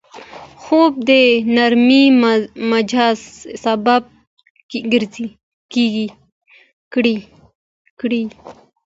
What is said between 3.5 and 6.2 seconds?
سبب کېږي